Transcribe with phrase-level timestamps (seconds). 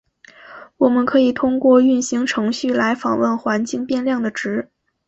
[0.77, 4.67] 我们可以通过运行程序来访问环境变量的值。